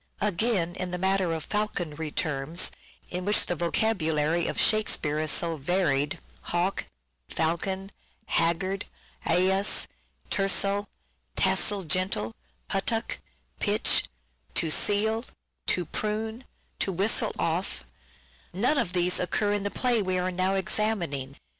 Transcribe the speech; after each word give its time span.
Again, 0.19 0.73
in 0.73 0.89
the 0.89 0.97
matter 0.97 1.31
of 1.31 1.45
falconry 1.45 2.09
terms, 2.09 2.71
in 3.09 3.23
which 3.23 3.45
the 3.45 3.55
vocabulary 3.55 4.47
of 4.47 4.59
Shakespeare 4.59 5.19
is 5.19 5.29
so 5.29 5.57
varied," 5.57 6.17
hawk," 6.51 6.87
"falcon,"" 7.29 7.91
haggard," 8.25 8.85
"eyas,"" 9.27 9.85
tercel,"" 10.31 10.87
tassel 11.35 11.83
gentle,"" 11.83 12.33
puttock,"" 12.67 13.19
pitch,"" 13.59 14.05
to 14.55 14.71
seel,"" 14.71 15.23
to 15.67 15.85
prune,"" 15.85 16.45
to 16.79 16.91
whistle 16.91 17.33
off"; 17.37 17.85
none 18.65 18.79
of 18.79 18.93
these 18.93 19.19
occur 19.19 19.51
in 19.51 19.61
the 19.61 19.69
play 19.69 20.01
we 20.01 20.17
are 20.17 20.31
now 20.31 20.55
examining. 20.55 21.37